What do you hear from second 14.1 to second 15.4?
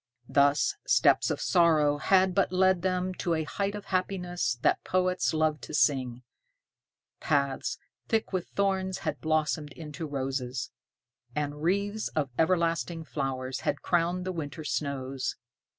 the winter snows.